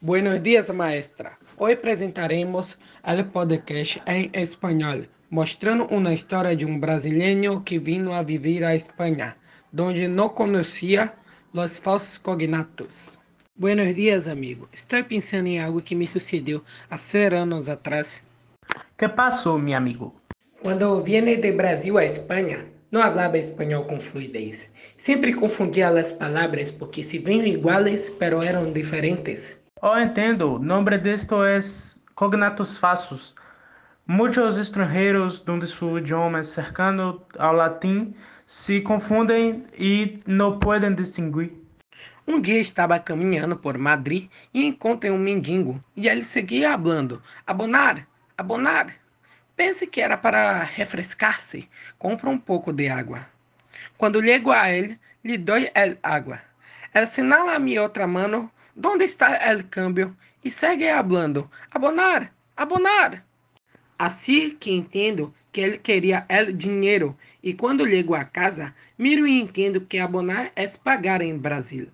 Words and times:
Buenos 0.00 0.40
días, 0.44 0.72
maestra. 0.72 1.40
Hoy 1.56 1.74
presentaremos 1.74 2.78
el 3.04 3.24
podcast 3.24 3.96
en 4.06 4.30
español, 4.32 5.08
mostrando 5.28 5.88
una 5.88 6.12
historia 6.12 6.54
de 6.54 6.64
un 6.64 6.80
brasileño 6.80 7.64
que 7.64 7.80
vino 7.80 8.14
a 8.14 8.22
vivir 8.22 8.64
a 8.64 8.74
España, 8.74 9.36
donde 9.72 10.08
no 10.08 10.36
conocía 10.36 11.16
los 11.52 11.80
falsos 11.80 12.20
cognatos. 12.20 13.18
Buenos 13.56 13.92
días, 13.96 14.28
amigo. 14.28 14.68
Estou 14.72 15.02
pensando 15.02 15.48
em 15.48 15.58
algo 15.58 15.82
que 15.82 15.96
me 15.96 16.06
sucedeu 16.06 16.62
há 16.88 16.96
seis 16.96 17.32
anos 17.32 17.68
atrás. 17.68 18.22
Que 18.96 19.08
passou, 19.08 19.58
meu 19.58 19.76
amigo? 19.76 20.14
Quando 20.62 21.02
vine 21.02 21.38
de 21.38 21.50
Brasil 21.50 21.98
a 21.98 22.04
Espanha, 22.04 22.66
não 22.92 23.02
falava 23.02 23.36
espanhol 23.36 23.84
com 23.84 23.98
fluidez. 23.98 24.70
Sempre 24.96 25.34
confundia 25.34 25.88
as 25.88 26.12
palavras 26.12 26.70
porque 26.70 27.02
se 27.02 27.18
veem 27.18 27.48
iguais, 27.48 28.10
pero 28.10 28.40
eram 28.44 28.72
diferentes. 28.72 29.58
Oh, 29.80 29.96
entendo. 29.96 30.58
Nombre 30.58 30.98
de 30.98 31.12
esto 31.12 31.46
es 31.46 31.96
cognatos 32.14 32.76
falsos. 32.76 33.34
Muitos 34.06 34.58
estrangeiros 34.58 35.44
donde 35.44 35.68
su 35.68 35.98
idioma 35.98 36.42
cercano 36.42 37.22
ao 37.38 37.52
latim 37.52 38.12
se 38.46 38.80
confundem 38.80 39.64
e 39.78 40.18
não 40.26 40.58
podem 40.58 40.94
distinguir. 40.96 41.52
Um 42.26 42.40
dia 42.40 42.58
estava 42.58 42.98
caminhando 42.98 43.56
por 43.56 43.78
Madrid 43.78 44.28
e 44.52 44.64
encontrei 44.66 45.12
um 45.12 45.18
mendigo 45.18 45.80
e 45.94 46.08
ele 46.08 46.24
seguia 46.24 46.72
falando: 46.72 47.22
Abonar, 47.46 48.04
abonar. 48.36 48.92
Pense 49.54 49.86
que 49.86 50.00
era 50.00 50.16
para 50.16 50.64
refrescar-se. 50.64 51.68
Compra 51.96 52.28
um 52.28 52.38
pouco 52.38 52.72
de 52.72 52.88
água. 52.88 53.26
Quando 53.96 54.20
chego 54.20 54.50
a 54.50 54.70
ele, 54.70 54.98
lhe 55.22 55.38
dou 55.38 55.56
el 55.56 55.98
água. 56.02 56.47
Ele 56.94 57.06
sinala 57.06 57.54
a 57.54 57.58
minha 57.58 57.82
outra 57.82 58.06
mano 58.06 58.50
onde 58.84 59.04
está 59.04 59.36
el 59.50 59.64
câmbio 59.68 60.16
e 60.44 60.50
segue 60.50 60.88
falando: 60.88 61.50
Abonar, 61.70 62.32
abonar. 62.56 63.24
Assim 63.98 64.50
que 64.50 64.70
entendo 64.70 65.34
que 65.52 65.60
ele 65.60 65.78
queria 65.78 66.24
el 66.28 66.52
dinheiro 66.52 67.16
e 67.42 67.52
quando 67.54 67.88
chego 67.88 68.14
a 68.14 68.24
casa, 68.24 68.74
miro 68.96 69.26
e 69.26 69.40
entendo 69.40 69.80
que 69.80 69.98
abonar 69.98 70.52
é 70.54 70.68
pagar 70.68 71.20
em 71.20 71.36
Brasil. 71.36 71.88